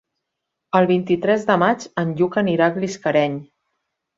El 0.79 0.87
vint-i-tres 0.91 1.45
de 1.51 1.57
maig 1.65 1.87
en 2.05 2.17
Lluc 2.23 2.41
anirà 2.45 2.71
a 2.71 2.75
Gisclareny. 2.79 3.41